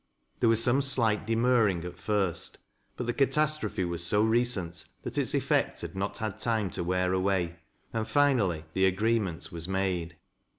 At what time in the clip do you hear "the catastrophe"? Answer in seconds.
3.05-3.85